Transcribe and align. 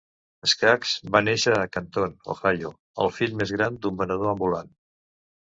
Scaggs 0.51 0.93
va 1.15 1.21
néixer 1.25 1.53
a 1.57 1.65
Canton 1.75 2.15
(Ohio), 2.35 2.73
el 3.05 3.13
fill 3.19 3.37
més 3.43 3.55
gran 3.59 3.79
d'un 3.85 4.03
venedor 4.03 4.35
ambulant. 4.35 4.75